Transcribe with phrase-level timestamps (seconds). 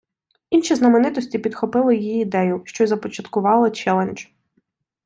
[0.49, 4.25] Інші знаменитості підхопили її ідею, що й започаткувало челендж.